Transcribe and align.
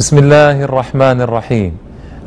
بسم 0.00 0.16
الله 0.18 0.64
الرحمن 0.64 1.18
الرحيم 1.20 1.72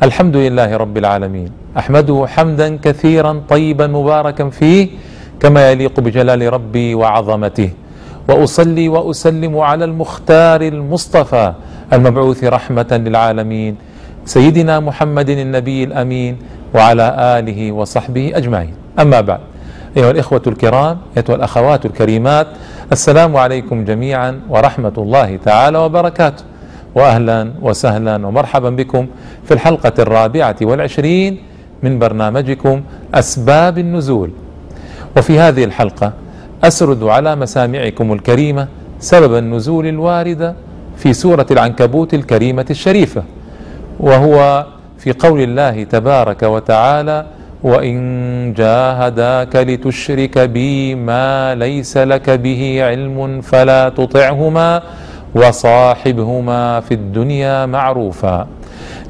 الحمد 0.02 0.36
لله 0.36 0.70
رب 0.76 0.96
العالمين 1.02 1.50
احمده 1.78 2.18
حمدا 2.34 2.68
كثيرا 2.78 3.42
طيبا 3.48 3.86
مباركا 3.86 4.50
فيه 4.50 4.88
كما 5.42 5.70
يليق 5.70 6.00
بجلال 6.00 6.52
ربي 6.52 6.94
وعظمته 6.94 7.70
واصلي 8.28 8.88
واسلم 8.88 9.58
على 9.58 9.84
المختار 9.84 10.60
المصطفى 10.62 11.52
المبعوث 11.92 12.44
رحمه 12.44 12.90
للعالمين 12.92 13.76
سيدنا 14.24 14.80
محمد 14.80 15.28
النبي 15.30 15.84
الامين 15.84 16.32
وعلى 16.74 17.06
اله 17.38 17.72
وصحبه 17.72 18.32
اجمعين 18.34 18.74
اما 19.02 19.20
بعد 19.20 19.40
ايها 19.96 20.10
الاخوه 20.10 20.42
الكرام 20.46 20.96
ايها 21.16 21.36
الاخوات 21.36 21.86
الكريمات 21.86 22.46
السلام 22.92 23.36
عليكم 23.36 23.84
جميعا 23.84 24.40
ورحمه 24.48 24.92
الله 24.98 25.36
تعالى 25.36 25.78
وبركاته 25.78 26.53
واهلا 26.94 27.50
وسهلا 27.62 28.26
ومرحبا 28.26 28.70
بكم 28.70 29.06
في 29.44 29.54
الحلقة 29.54 29.92
الرابعة 29.98 30.56
والعشرين 30.62 31.38
من 31.82 31.98
برنامجكم 31.98 32.82
أسباب 33.14 33.78
النزول. 33.78 34.30
وفي 35.16 35.38
هذه 35.38 35.64
الحلقة 35.64 36.12
أسرد 36.64 37.02
على 37.02 37.36
مسامعكم 37.36 38.12
الكريمة 38.12 38.68
سبب 39.00 39.34
النزول 39.38 39.86
الوارد 39.86 40.54
في 40.96 41.12
سورة 41.12 41.46
العنكبوت 41.50 42.14
الكريمة 42.14 42.66
الشريفة 42.70 43.22
وهو 44.00 44.66
في 44.98 45.12
قول 45.12 45.40
الله 45.40 45.84
تبارك 45.84 46.42
وتعالى 46.42 47.26
وإن 47.62 48.52
جاهداك 48.56 49.56
لتشرك 49.56 50.38
بي 50.38 50.94
ما 50.94 51.54
ليس 51.54 51.96
لك 51.96 52.30
به 52.30 52.78
علم 52.84 53.40
فلا 53.40 53.88
تطعهما 53.88 54.82
وصاحبهما 55.34 56.80
في 56.80 56.94
الدنيا 56.94 57.66
معروفا. 57.66 58.46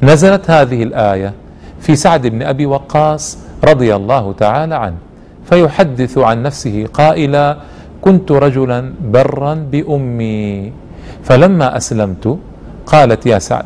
نزلت 0.03 0.51
هذه 0.51 0.83
الآية 0.83 1.33
في 1.79 1.95
سعد 1.95 2.27
بن 2.27 2.41
أبي 2.43 2.65
وقاص 2.65 3.37
رضي 3.63 3.95
الله 3.95 4.33
تعالى 4.33 4.75
عنه 4.75 4.95
فيحدث 5.49 6.17
عن 6.17 6.43
نفسه 6.43 6.87
قائلا 6.93 7.57
كنت 8.01 8.31
رجلا 8.31 8.93
برا 9.01 9.53
بأمي 9.53 10.73
فلما 11.23 11.77
أسلمت 11.77 12.37
قالت 12.85 13.25
يا 13.25 13.39
سعد 13.39 13.65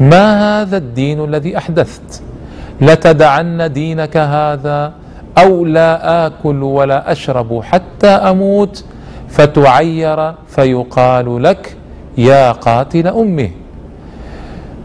ما 0.00 0.60
هذا 0.62 0.76
الدين 0.76 1.24
الذي 1.24 1.58
أحدثت؟ 1.58 2.22
لتدعن 2.80 3.72
دينك 3.72 4.16
هذا 4.16 4.92
أو 5.38 5.64
لا 5.64 6.26
آكل 6.26 6.62
ولا 6.62 7.12
أشرب 7.12 7.62
حتى 7.62 8.06
أموت 8.06 8.84
فتعير 9.28 10.32
فيقال 10.48 11.42
لك 11.42 11.76
يا 12.18 12.52
قاتل 12.52 13.06
امه 13.06 13.50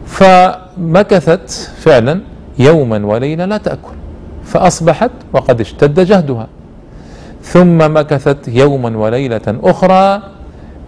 فمكثت 0.05 1.49
فعلا 1.77 2.21
يوما 2.59 3.05
وليله 3.05 3.45
لا 3.45 3.57
تأكل. 3.57 3.95
فأصبحت 4.45 5.11
وقد 5.33 5.61
اشتد 5.61 5.99
جهدها. 5.99 6.47
ثم 7.41 7.93
مكثت 7.93 8.47
يوما 8.47 8.97
وليلة 8.97 9.41
أخرى 9.47 10.21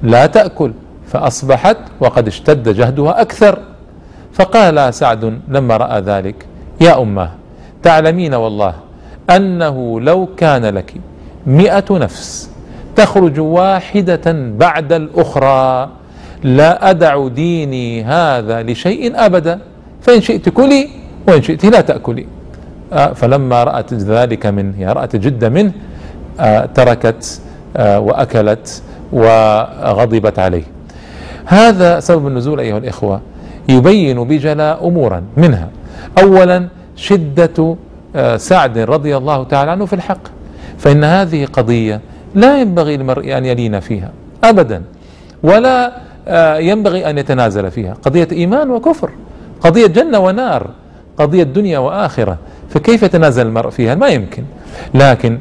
لا 0.04 0.26
تأكل. 0.26 0.72
فأصبحت 1.08 1.78
وقد 2.00 2.28
اشتد 2.28 2.70
جهدها 2.70 3.22
أكثر. 3.22 3.60
فقال 4.34 4.94
سعد 4.94 5.40
لما 5.48 5.78
رأى 5.78 6.02
ذلك 6.02 6.46
يا 6.82 7.02
اماه 7.02 7.32
تعلمين 7.84 8.34
والله 8.34 8.74
أنه 9.30 10.02
لو 10.02 10.28
كان 10.38 10.66
لك 10.66 10.94
مئة 11.48 11.86
نفس 11.92 12.50
تخرج 12.96 13.40
واحدة 13.40 14.32
بعد 14.58 14.94
الأخرى 14.94 15.90
لا 16.44 16.90
أدع 16.90 17.28
ديني 17.28 18.04
هذا 18.04 18.64
لشيء 18.64 19.26
أبدا. 19.26 19.60
فإن 20.02 20.22
شئت 20.22 20.50
كلي 20.50 20.90
وإن 21.28 21.42
شئت 21.42 21.66
لا 21.66 21.82
تأكلي. 21.82 22.28
آه 22.94 23.14
فلما 23.14 23.64
رأت 23.64 23.94
ذلك 23.94 24.46
منه 24.46 24.82
يعني 24.82 24.94
رأت 24.94 25.16
جد 25.16 25.46
منه 25.46 25.72
آه 26.40 26.66
تركت 26.66 27.42
آه 27.78 28.00
وأكلت 28.00 28.84
وغضبت 29.14 30.40
عليه. 30.40 30.64
هذا 31.46 32.00
سبب 32.00 32.28
النزول 32.28 32.60
أيها 32.60 32.78
الإخوة 32.78 33.22
يبين 33.70 34.24
بجلاء 34.24 34.88
أمورا 34.88 35.24
منها. 35.38 35.70
أولا 36.18 36.68
شدة 36.96 37.76
سعد 38.38 38.78
رضي 38.78 39.18
الله 39.18 39.44
تعالى 39.44 39.72
عنه 39.72 39.86
في 39.86 39.94
الحق. 39.94 40.22
فإن 40.78 41.04
هذه 41.04 41.46
قضية 41.46 42.02
لا 42.36 42.62
ينبغي 42.62 42.98
للمرء 42.98 43.38
أن 43.38 43.46
يلين 43.46 43.80
فيها 43.80 44.12
أبدا 44.44 44.82
ولا 45.44 45.92
ينبغي 46.60 47.10
أن 47.10 47.18
يتنازل 47.18 47.72
فيها. 47.72 47.94
قضية 47.94 48.28
إيمان 48.32 48.72
وكفر 48.72 49.10
قضية 49.62 49.88
جنة 49.88 50.20
ونار 50.20 50.70
قضية 51.18 51.44
دنيا 51.44 51.80
وآخرة. 51.80 52.38
فكيف 52.70 53.04
يتنازل 53.04 53.48
المرء 53.48 53.70
فيها؟ 53.70 53.96
ما 53.96 54.08
يمكن. 54.08 54.44
لكن 54.94 55.40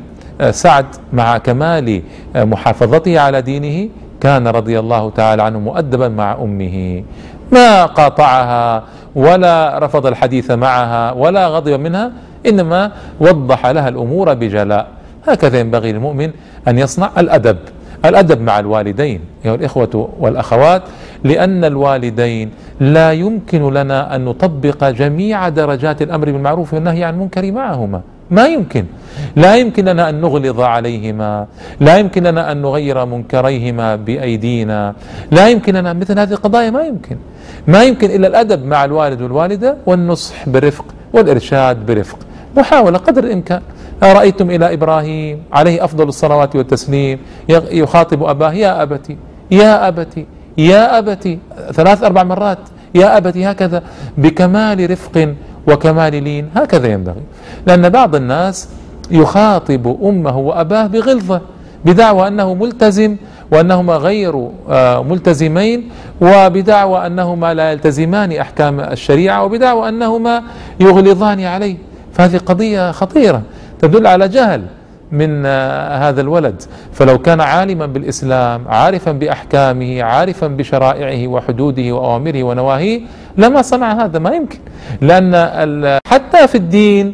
سعد 0.51 0.87
مع 1.13 1.39
كمال 1.39 2.03
محافظته 2.37 3.21
على 3.21 3.43
دينه 3.43 3.89
كان 4.21 4.49
رضي 4.49 4.79
الله 4.79 5.11
تعالى 5.11 5.43
عنه 5.43 5.59
مؤدبا 5.59 6.09
مع 6.09 6.33
أمه. 6.33 7.05
ما 7.53 7.87
قاطعها 7.87 8.85
ولا 9.15 9.79
رفض 9.79 10.07
الحديث 10.07 10.51
معها 10.51 11.13
ولا 11.13 11.49
غضب 11.49 11.81
منها 11.81 12.13
إنما 12.47 12.93
وضح 13.21 13.67
لها 13.67 13.89
الأمور 13.89 14.35
بجلاء. 14.35 14.87
هكذا 15.29 15.61
ينبغي 15.61 15.93
للمؤمن 15.93 16.31
أن 16.69 16.79
يصنع 16.79 17.11
الأدب. 17.19 17.57
الأدب 18.05 18.41
مع 18.41 18.59
الوالدين 18.59 19.21
أيها 19.45 19.55
الإخوة 19.55 20.09
والأخوات 20.21 20.83
لأن 21.25 21.65
الوالدين 21.65 22.51
لا 22.81 23.13
يمكن 23.13 23.75
لنا 23.75 24.17
أن 24.17 24.25
نطبق 24.25 24.85
جميع 24.85 25.49
درجات 25.49 26.03
الأمر 26.03 26.27
بالمعروف 26.33 26.75
والنهي 26.75 27.05
عن 27.05 27.15
المنكر 27.15 27.53
معهما. 27.53 28.01
ما 28.31 28.47
يمكن. 28.47 28.85
لا 29.37 29.57
يمكن 29.57 29.85
لنا 29.85 30.09
أن 30.09 30.21
نغلظ 30.21 30.61
عليهما 30.61 31.47
لا 31.81 31.99
يمكن 31.99 32.23
لنا 32.23 32.53
أن 32.53 32.63
نغير 32.63 33.05
منكريهما 33.05 33.97
بأيدينا 33.97 34.95
لا 35.31 35.49
يمكن 35.49 35.75
لنا 35.75 35.93
مثل 35.93 36.19
هذه 36.19 36.33
القضايا 36.33 36.71
ما 36.71 36.83
يمكن. 36.83 37.17
ما 37.69 37.83
يمكن 37.83 38.11
إلا 38.11 38.27
الأدب 38.29 38.65
مع 38.65 38.85
الوالد 38.85 39.23
والوالدة 39.23 39.77
والنصح 39.87 40.49
برفق 40.49 40.85
والإرشاد 41.13 41.87
برفق. 41.87 42.19
محاولة 42.57 42.99
قدر 42.99 43.25
الإمكان. 43.25 43.63
أرأيتم 44.03 44.51
إلى 44.51 44.75
إبراهيم 44.75 45.43
عليه 45.53 45.85
أفضل 45.85 46.09
الصلوات 46.09 46.57
والتسليم؟ 46.57 47.19
يخاطب 47.49 48.23
أباه 48.23 48.53
يا 48.53 48.83
أبتي 48.83 49.17
يا 49.51 49.89
أبتي 49.89 50.27
يا 50.59 50.99
أبتي. 50.99 51.39
ثلاث 51.73 52.03
أربع 52.03 52.23
مرات 52.23 52.59
يا 52.95 53.17
أبتي 53.17 53.45
هكذا. 53.51 53.83
بكمال 54.19 54.91
رفق 54.91 55.35
وكمال 55.67 56.23
لين 56.25 56.51
هكذا 56.57 56.87
ينبغي. 56.87 57.23
لأن 57.67 57.89
بعض 57.89 58.15
الناس 58.15 58.69
يخاطب 59.11 59.97
أمه 60.05 60.39
وأباه 60.39 60.87
بغلظة 60.87 61.41
بدعوى 61.85 62.29
أنه 62.29 62.55
ملتزم 62.55 63.17
وأنهما 63.53 63.97
غير 63.97 64.49
ملتزمين 65.03 65.91
وبدعوى 66.21 67.07
أنهما 67.07 67.55
لا 67.55 67.73
يلتزمان 67.73 68.33
أحكام 68.33 68.81
الشريعة 68.81 69.45
وبدعوى 69.45 69.89
أنهما 69.89 70.43
يغلظان 70.81 71.41
عليه. 71.41 71.77
فهذه 72.13 72.37
قضية 72.39 72.91
خطيرة. 72.91 73.43
تدل 73.81 74.07
على 74.07 74.29
جهل 74.29 74.63
من 75.13 75.47
هذا 75.97 76.21
الولد. 76.21 76.63
فلو 76.93 77.19
كان 77.19 77.41
عالما 77.41 77.87
بالإسلام 77.87 78.69
عارفا 78.69 79.13
بأحكامه 79.13 80.03
عارفا 80.03 80.47
بشرائعه 80.47 81.29
وحدوده 81.29 81.93
وأوامره 81.93 82.43
ونواهيه 82.43 83.01
لما 83.39 83.63
صنع 83.63 84.05
هذا 84.05 84.19
ما 84.19 84.31
يمكن. 84.31 84.59
لأن 85.01 85.99
حتى 86.07 86.49
في 86.49 86.55
الدين 86.55 87.13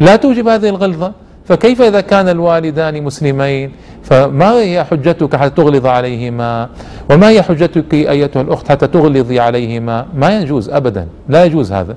لا 0.00 0.16
توجب 0.16 0.48
هذه 0.48 0.68
الغلظة. 0.68 1.12
فكيف 1.48 1.82
إذا 1.82 2.00
كان 2.00 2.28
الوالدان 2.28 3.02
مسلمين؟ 3.02 3.72
فما 4.02 4.52
هي 4.52 4.84
حجتك 4.84 5.36
حتى 5.36 5.50
تغلظ 5.50 5.86
عليهما؟ 5.86 6.68
وما 7.10 7.28
هي 7.28 7.42
حجتك 7.42 7.94
أيتها 7.94 8.42
الأخت 8.42 8.68
حتى 8.68 8.86
تغلظي 8.86 9.40
عليهما؟ 9.40 10.06
ما 10.14 10.40
يجوز 10.40 10.70
ابدا. 10.70 11.06
لا 11.28 11.44
يجوز 11.44 11.72
هذا. 11.72 11.96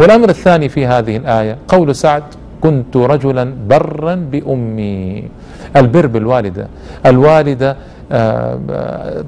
والأمر 0.00 0.28
الثاني 0.28 0.68
في 0.68 0.86
هذه 0.86 1.16
الآية 1.16 1.58
قول 1.68 1.94
سعد 1.94 2.22
كنت 2.64 2.96
رجلا 2.96 3.44
برا 3.68 4.14
بأمي. 4.32 5.28
البر 5.76 6.06
بالوالدة. 6.06 6.66
الوالدة 7.06 7.76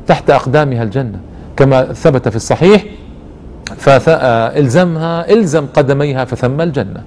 تحت 0.07 0.31
أقدامها 0.31 0.83
الجنة. 0.83 1.19
كما 1.57 1.93
ثبت 1.93 2.29
في 2.29 2.37
الصحيح 2.37 2.85
فالزمها 3.77 5.33
إلزم 5.33 5.67
قدميها 5.67 6.25
فثم 6.25 6.61
الجنة. 6.61 7.03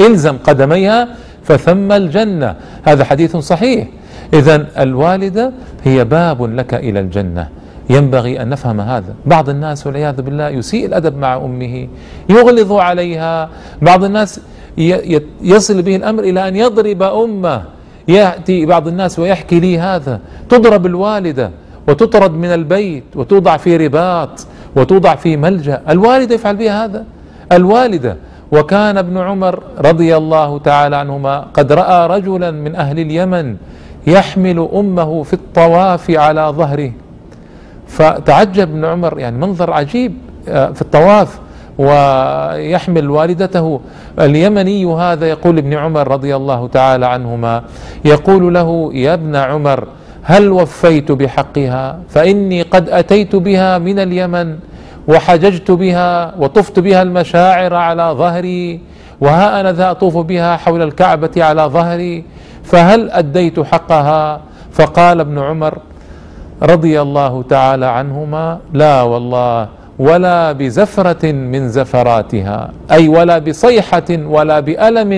إلزم 0.00 0.36
قدميها 0.44 1.08
فثم 1.42 1.92
الجنة. 1.92 2.54
هذا 2.82 3.04
حديث 3.04 3.36
صحيح. 3.36 3.88
اذا 4.34 4.66
الوالدة 4.78 5.52
هي 5.84 6.04
باب 6.04 6.42
لك 6.42 6.74
إلى 6.74 7.00
الجنة. 7.00 7.48
ينبغي 7.90 8.42
أن 8.42 8.48
نفهم 8.48 8.80
هذا. 8.80 9.14
بعض 9.26 9.48
الناس 9.48 9.86
والعياذ 9.86 10.22
بالله 10.22 10.48
يسيء 10.48 10.86
الأدب 10.86 11.16
مع 11.16 11.36
أمه 11.36 11.88
يغلظ 12.30 12.72
عليها. 12.72 13.48
بعض 13.82 14.04
الناس 14.04 14.40
يصل 15.42 15.82
به 15.82 15.96
الأمر 15.96 16.22
إلى 16.22 16.48
أن 16.48 16.56
يضرب 16.56 17.02
أمة 17.02 17.62
يأتي 18.08 18.66
بعض 18.66 18.88
الناس 18.88 19.18
ويحكي 19.18 19.60
لي 19.60 19.78
هذا. 19.78 20.20
تضرب 20.48 20.86
الوالدة 20.86 21.50
وتطرد 21.88 22.34
من 22.34 22.52
البيت 22.54 23.04
وتوضع 23.14 23.56
في 23.56 23.76
رباط 23.76 24.46
وتوضع 24.76 25.14
في 25.14 25.36
ملجأ. 25.36 25.82
الوالدة 25.88 26.34
يفعل 26.34 26.56
بها 26.56 26.84
هذا؟ 26.84 27.04
الوالدة. 27.52 28.16
وكان 28.52 28.98
ابن 28.98 29.18
عمر 29.18 29.62
رضي 29.78 30.16
الله 30.16 30.58
تعالى 30.58 30.96
عنهما 30.96 31.38
قد 31.54 31.72
رأى 31.72 32.06
رجلا 32.06 32.50
من 32.50 32.76
أهل 32.76 32.98
اليمن 32.98 33.56
يحمل 34.06 34.68
أمه 34.74 35.22
في 35.22 35.32
الطواف 35.32 36.10
على 36.10 36.52
ظهره. 36.56 36.92
فتعجب 37.88 38.68
ابن 38.68 38.84
عمر 38.84 39.18
يعني 39.18 39.38
منظر 39.38 39.72
عجيب 39.72 40.14
آه، 40.48 40.70
في 40.70 40.82
الطواف. 40.82 41.38
ويحمل 41.78 43.10
والدته. 43.10 43.80
اليمني 44.20 44.84
هذا 44.84 45.26
يقول 45.26 45.58
ابن 45.58 45.74
عمر 45.74 46.08
رضي 46.08 46.36
الله 46.36 46.68
تعالى 46.68 47.06
عنهما 47.06 47.62
يقول 48.04 48.54
له 48.54 48.90
يا 48.94 49.14
ابن 49.14 49.36
عمر 49.36 49.88
هل 50.22 50.50
وفيت 50.50 51.12
بحقها؟ 51.12 51.98
فإني 52.08 52.62
قد 52.62 52.88
أتيت 52.88 53.36
بها 53.36 53.78
من 53.78 53.98
اليمن 53.98 54.56
وحججت 55.08 55.70
بها 55.70 56.34
وطفت 56.38 56.78
بها 56.78 57.02
المشاعر 57.02 57.74
على 57.74 58.02
ظهري 58.02 58.80
وها 59.20 59.60
أنا 59.60 59.72
ذا 59.72 59.90
أطوف 59.90 60.16
بها 60.16 60.56
حول 60.56 60.82
الكعبة 60.82 61.30
على 61.36 61.62
ظهري 61.62 62.24
فهل 62.64 63.10
أديت 63.10 63.60
حقها؟ 63.60 64.40
فقال 64.72 65.20
ابن 65.20 65.38
عمر 65.38 65.78
رضي 66.62 67.00
الله 67.00 67.42
تعالى 67.42 67.86
عنهما 67.86 68.58
لا 68.72 69.02
والله 69.02 69.68
ولا 70.06 70.52
بزفرة 70.52 71.24
من 71.32 71.62
زفراتها 71.68 72.58
أي 72.90 73.08
ولا 73.08 73.36
بصيحة 73.38 74.10
ولا 74.34 74.60
بألم 74.60 75.12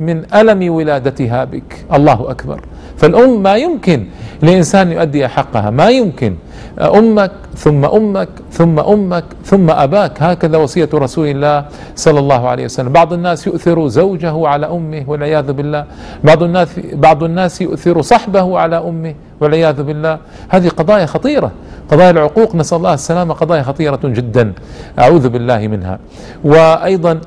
من 0.00 0.16
ألم 0.34 0.60
ولادتها 0.76 1.40
بك. 1.44 1.70
الله 1.96 2.30
أكبر. 2.30 2.58
فالأم 2.96 3.42
ما 3.42 3.54
يمكن 3.56 4.00
لإنسان 4.42 4.92
يؤدي 4.92 5.28
حقها 5.28 5.70
ما 5.70 5.88
يمكن. 5.88 6.34
أمك 6.78 7.32
ثم 7.54 7.82
أمك 7.84 8.28
ثم 8.50 8.76
أمك 8.78 9.24
ثم 9.44 9.70
أباك. 9.70 10.22
هكذا 10.22 10.56
وصية 10.58 10.88
رسول 10.94 11.26
الله 11.28 11.56
صلى 11.94 12.18
الله 12.18 12.42
عليه 12.48 12.64
وسلم. 12.64 12.92
بعض 12.92 13.12
الناس 13.12 13.46
يؤثر 13.46 13.78
زوجه 13.88 14.34
على 14.48 14.66
أمه 14.66 15.04
والعياذ 15.06 15.52
بالله. 15.52 15.84
بعض 16.24 16.42
الناس 16.42 16.68
بعض 16.92 17.24
الناس 17.24 17.54
يؤثر 17.62 18.02
صحبه 18.02 18.58
على 18.58 18.78
أمه 18.78 19.14
والعياذ 19.40 19.82
بالله. 19.82 20.18
هذه 20.48 20.68
قضايا 20.68 21.06
خطيرة. 21.06 21.50
قضايا 21.90 22.10
العقوق 22.10 22.54
نسأل 22.54 22.78
الله 22.78 22.94
السلامة 22.94 23.34
قضايا 23.34 23.62
خطيرة 23.62 24.00
جدا. 24.04 24.52
أعوذ 24.98 25.28
بالله 25.28 25.68
منها. 25.68 25.98
وأيضا 26.44 27.20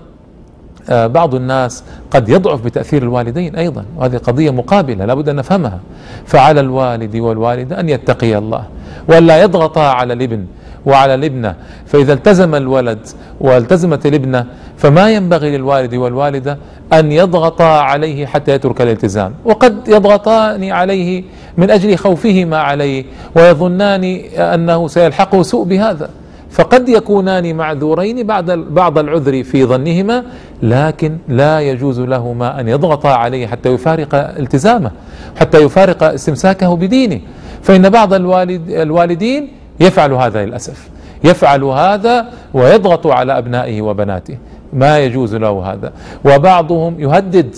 آه، 0.89 1.07
بعض 1.07 1.35
الناس 1.35 1.83
قد 2.11 2.29
يضعف 2.29 2.61
بتأثير 2.61 3.03
الوالدين 3.03 3.55
أيضا. 3.55 3.85
وهذه 3.97 4.17
قضية 4.17 4.51
مقابلة 4.51 5.05
لابد 5.05 5.29
أن 5.29 5.35
نفهمها. 5.35 5.79
فعلى 6.25 6.59
الوالد 6.59 7.15
والوالدة 7.15 7.79
أن 7.79 7.89
يتقي 7.89 8.37
الله. 8.37 8.63
ولا 9.09 9.41
يضغطا 9.41 9.81
على 9.81 10.13
الابن 10.13 10.45
وعلى 10.87 11.13
الابنة. 11.13 11.55
فإذا 11.85 12.13
التزم 12.13 12.55
الولد 12.55 12.99
والتزمت 13.41 14.05
الابنة 14.05 14.45
فما 14.77 15.11
ينبغي 15.11 15.57
للوالد 15.57 15.95
والوالدة 15.95 16.57
أن 16.93 17.11
يضغطا 17.11 17.79
عليه 17.79 18.25
حتى 18.25 18.51
يترك 18.51 18.81
الالتزام. 18.81 19.33
وقد 19.45 19.87
يضغطان 19.87 20.63
عليه 20.63 21.23
من 21.57 21.69
أجل 21.69 21.95
خوفهما 21.95 22.57
عليه 22.57 23.05
ويظنان 23.35 24.03
أنه 24.37 24.87
سيلحقه 24.87 25.41
سوء 25.41 25.65
بهذا. 25.65 26.09
فقد 26.51 26.89
يكونان 26.89 27.55
معذورين 27.55 28.27
بعد 28.27 28.51
بعض 28.51 28.97
العذر 28.97 29.43
في 29.43 29.65
ظنهما 29.65 30.23
لكن 30.63 31.17
لا 31.27 31.59
يجوز 31.59 31.99
لهما 31.99 32.59
أن 32.59 32.67
يضغطا 32.67 33.09
عليه 33.09 33.47
حتى 33.47 33.69
يفارق 33.69 34.15
التزامه 34.15 34.91
حتى 35.39 35.57
يفارق 35.57 36.03
استمساكه 36.03 36.75
بدينه. 36.75 37.19
فإن 37.63 37.89
بعض 37.89 38.13
الوالد 38.13 38.69
الوالدين 38.69 39.47
يفعل 39.79 40.13
هذا 40.13 40.45
للأسف. 40.45 40.89
يفعل 41.23 41.63
هذا 41.63 42.25
ويضغط 42.53 43.07
على 43.07 43.37
أبنائه 43.37 43.81
وبناته. 43.81 44.37
ما 44.73 44.99
يجوز 44.99 45.35
له 45.35 45.73
هذا. 45.73 45.91
وبعضهم 46.25 46.99
يهدد 46.99 47.55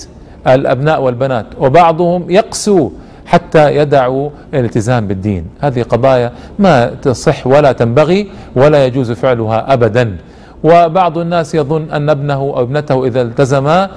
الأبناء 0.47 1.01
والبنات 1.01 1.45
وبعضهم 1.59 2.29
يقسو 2.29 2.91
حتى 3.25 3.75
يدعوا 3.75 4.29
الالتزام 4.53 5.07
بالدين. 5.07 5.45
هذه 5.61 5.83
قضايا 5.83 6.31
ما 6.59 6.85
تصح 6.85 7.47
ولا 7.47 7.71
تنبغي 7.71 8.27
ولا 8.55 8.85
يجوز 8.85 9.11
فعلها 9.11 9.73
ابدا. 9.73 10.17
وبعض 10.63 11.17
الناس 11.17 11.55
يظن 11.55 11.91
أن 11.91 12.09
ابنه 12.09 12.33
أو 12.33 12.61
ابنته 12.61 13.05
إذا 13.05 13.21
التزما 13.21 13.89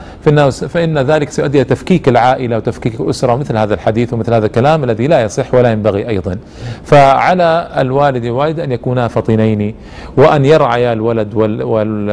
فان 0.69 0.99
ذلك 0.99 1.31
سيؤدي 1.31 1.59
إلى 1.59 1.65
تفكيك 1.65 2.09
العائلة 2.09 2.57
وتفكيك 2.57 3.01
الأسرة 3.01 3.33
ومثل 3.33 3.57
هذا 3.57 3.75
الحديث 3.75 4.13
ومثل 4.13 4.35
هذا 4.35 4.47
الكلام 4.47 4.85
الذي 4.85 5.07
لا 5.07 5.23
يصح 5.23 5.55
ولا 5.55 5.73
ينبغي 5.73 6.09
أيضا. 6.09 6.37
فعلى 6.85 7.69
الوالد 7.79 8.27
والوالده 8.27 8.65
أن 8.65 8.73
يكونا 8.73 9.09
فطنين 9.09 9.75
وأن 10.17 10.45
يرعيا 10.45 10.93
الولد 10.93 11.35
وال 11.35 11.63
وال 11.63 12.11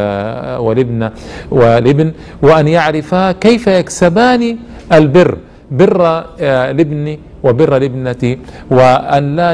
والابن 0.60 1.10
والابن 1.52 2.12
وأن 2.42 2.68
يعرفا 2.68 3.32
كيف 3.32 3.68
يكسبان 3.68 4.58
البر 4.94 5.38
بر 5.72 6.24
آه، 6.40 7.18
وبر 7.44 7.78
الابنة 7.78 8.38
وأن 8.72 9.36
لا 9.36 9.54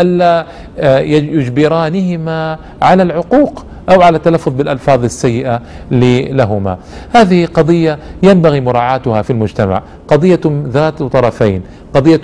ألا 0.00 0.46
آه، 0.78 0.98
يجبرانهما 0.98 2.58
على 2.82 3.02
العقوق 3.02 3.64
أو 3.90 4.02
على 4.02 4.16
التلفظ 4.16 4.52
بالألفاظ 4.52 5.04
السيئة 5.04 5.60
لهما 5.90 6.78
هذه 7.12 7.46
قضية 7.46 7.98
ينبغي 8.22 8.60
مراعاتها 8.60 9.22
في 9.22 9.30
المجتمع. 9.30 9.82
قضية 10.08 10.40
ذات 10.68 11.02
طرفين. 11.02 11.62
قضية 11.94 12.20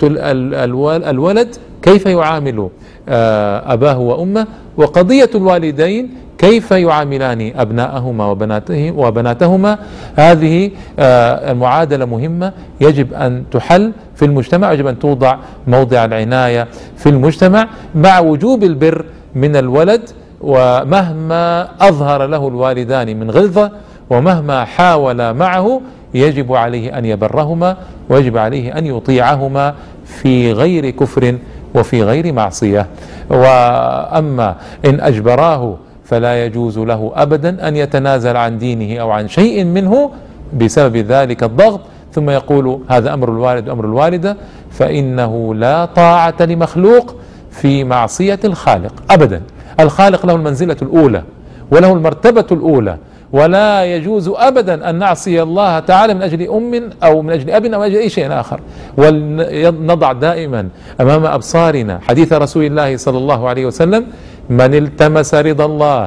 الولد 1.09 1.55
كيف 1.81 2.05
يعامل 2.05 2.69
آه، 3.09 3.73
أباه 3.73 3.99
وأمه 3.99 4.47
وقضية 4.77 5.29
الوالدين 5.35 6.09
كيف 6.41 6.71
يعاملان 6.71 7.51
أبناءهما 7.55 8.25
وبناته 8.25 8.91
وبناتهما؟ 8.97 9.77
هذه 10.15 10.71
آه، 10.99 11.51
المعادلة 11.51 12.05
مهمة. 12.05 12.53
يجب 12.81 13.13
أن 13.13 13.43
تحل 13.51 13.91
في 14.15 14.25
المجتمع 14.25 14.71
يجب 14.71 14.87
أن 14.87 14.99
توضع 14.99 15.37
موضع 15.67 16.05
العناية 16.05 16.67
في 16.97 17.09
المجتمع 17.09 17.67
مع 17.95 18.19
وجوب 18.19 18.63
البر 18.63 19.05
من 19.35 19.55
الولد 19.55 20.09
ومهما 20.41 21.67
أظهر 21.81 22.25
له 22.25 22.47
الوالدان 22.47 23.19
من 23.19 23.31
غلظة 23.31 23.71
ومهما 24.09 24.65
حاول 24.65 25.33
معه 25.33 25.81
يجب 26.13 26.53
عليه 26.53 26.97
أن 26.97 27.05
يبرهما 27.05 27.77
ويجب 28.09 28.37
عليه 28.37 28.77
أن 28.77 28.85
يطيعهما 28.85 29.73
في 30.05 30.53
غير 30.53 30.89
كفر 30.89 31.35
وفي 31.75 32.03
غير 32.03 32.33
معصية. 32.33 32.87
وأما 33.29 34.55
إن 34.85 34.99
أجبراه 34.99 35.77
فلا 36.05 36.45
يجوز 36.45 36.79
له 36.79 37.11
ابدا 37.15 37.67
أن 37.67 37.75
يتنازل 37.75 38.37
عن 38.37 38.57
دينه 38.57 39.01
أو 39.01 39.11
عن 39.11 39.27
شيء 39.27 39.63
منه 39.63 40.11
بسبب 40.57 40.97
ذلك 40.97 41.43
الضغط. 41.43 41.81
ثم 42.13 42.29
يقول 42.29 42.81
هذا 42.89 43.13
أمر 43.13 43.29
الوالد 43.29 43.69
وأمر 43.69 43.85
الوالده 43.85 44.37
فإنه 44.71 45.55
لا 45.55 45.85
طاعة 45.85 46.35
لمخلوق 46.39 47.15
في 47.51 47.83
معصية 47.83 48.39
الخالق 48.45 48.93
ابدا. 49.11 49.41
الخالق 49.79 50.25
له 50.25 50.35
المنزلة 50.35 50.77
الأولى 50.81 51.23
وله 51.71 51.93
المرتبة 51.93 52.45
الأولى 52.51 52.97
ولا 53.33 53.85
يجوز 53.85 54.31
ابدا 54.35 54.89
أن 54.89 54.95
نعصي 54.95 55.41
الله 55.41 55.79
تعالى 55.79 56.13
من 56.13 56.21
أجل 56.21 56.49
أم 56.49 56.89
أو 57.03 57.21
من 57.21 57.31
أجل 57.31 57.49
أب 57.49 57.65
أو 57.65 57.79
من 57.79 57.85
أجل 57.85 57.95
أي 57.95 58.09
شيء 58.09 58.33
آخر. 58.39 58.59
ونضع 58.97 60.11
دائما 60.11 60.67
أمام 61.01 61.25
أبصارنا 61.25 61.99
حديث 62.07 62.33
رسول 62.33 62.65
الله 62.65 62.97
صلى 62.97 63.17
الله 63.17 63.49
عليه 63.49 63.65
وسلم 63.65 64.05
من 64.51 64.71
التمس 64.75 65.31
رضا 65.35 65.65
الله 65.65 66.03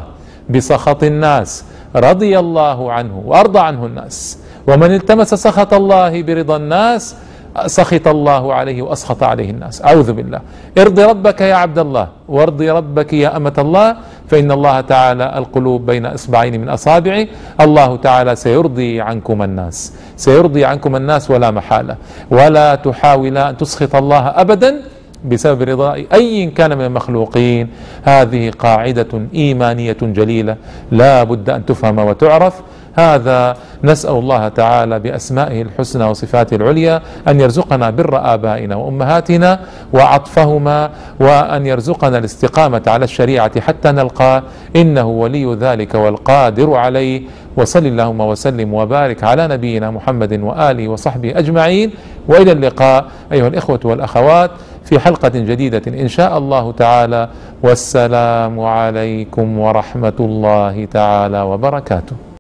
بسخط 0.53 1.03
الناس 1.03 1.51
رضي 1.97 2.39
الله 2.39 2.79
عنه 2.93 3.15
وأرضى 3.25 3.59
عنه 3.59 3.87
الناس. 3.87 4.17
ومن 4.69 4.91
التمس 5.01 5.35
سخط 5.35 5.73
الله 5.75 6.23
برضا 6.23 6.57
الناس 6.57 7.17
سخط 7.67 8.07
الله 8.09 8.55
عليه 8.55 8.83
وأسخط 8.83 9.23
عليه 9.23 9.51
الناس. 9.51 9.83
أعوذ 9.83 10.13
بالله. 10.13 10.41
ارض 10.79 10.99
ربك 11.01 11.41
يا 11.41 11.55
عبد 11.55 11.79
الله 11.79 12.07
وارض 12.29 12.61
ربك 12.63 13.13
يا 13.13 13.37
أمة 13.37 13.57
الله. 13.59 13.97
فإن 14.29 14.51
الله 14.53 14.81
تعالى 14.81 15.27
القلوب 15.39 15.87
بين 15.87 16.07
إصبعين 16.07 16.61
من 16.61 16.69
أصابعه. 16.69 17.27
الله 17.61 17.97
تعالى 17.97 18.37
سيرضي 18.37 19.01
عنكم 19.01 19.43
الناس. 19.43 19.93
سيرضي 20.17 20.65
عنكم 20.65 20.97
الناس 20.97 21.31
ولا 21.31 21.51
محالة. 21.51 21.97
ولا 22.31 22.75
تحاولا 22.75 23.51
أن 23.51 23.57
تسخط 23.57 23.95
الله 23.97 24.25
ابدا 24.29 24.71
بسبب 25.25 25.63
رضاء 25.63 26.07
أي 26.13 26.47
كان 26.47 26.79
من 26.79 26.85
المخلوقين. 26.85 27.69
هذه 28.03 28.51
قاعدة 28.51 29.27
إيمانية 29.35 29.97
جليلة. 30.03 30.57
لا 30.93 31.25
بد 31.25 31.51
أن 31.51 31.67
تفهم 31.67 31.99
وتعرف 31.99 32.63
هذا 32.95 33.57
نسأل 33.85 34.11
الله 34.11 34.49
تعالى 34.49 34.99
بأسمائه 34.99 35.63
الحسنى 35.63 36.05
وصفاته 36.05 36.55
العليا 36.55 37.03
أن 37.29 37.41
يرزقنا 37.41 37.91
بر 37.91 38.35
آبائنا 38.35 38.77
وأمهاتنا 38.77 39.61
وعطفهما 39.93 40.91
وأن 41.21 41.67
يرزقنا 41.67 42.19
الاستقامة 42.19 42.83
على 42.87 43.05
الشريعة 43.05 43.61
حتى 43.61 43.93
نلقاه 43.93 44.43
إنه 44.77 45.07
ولي 45.07 45.55
ذلك 45.55 45.95
والقادر 45.95 46.75
عليه. 46.75 47.23
وصل 47.57 47.87
اللهم 47.87 48.21
وسلم 48.21 48.75
وبارك 48.75 49.25
على 49.25 49.49
نبينا 49.49 49.91
محمد 49.91 50.41
وآله 50.43 50.89
وصحبه 50.89 51.39
أجمعين. 51.39 51.91
وإلى 52.29 52.53
اللقاء 52.53 53.05
أيها 53.33 53.49
الإخوة 53.49 53.81
والأخوات 53.85 54.51
في 54.85 54.99
حلقة 54.99 55.29
جديدة 55.29 55.83
إن 55.87 56.09
شاء 56.09 56.39
الله 56.39 56.73
تعالى. 56.73 57.29
والسلام 57.63 58.61
عليكم 58.61 59.59
ورحمة 59.59 60.19
الله 60.21 60.85
تعالى 60.85 61.41
وبركاته. 61.41 62.17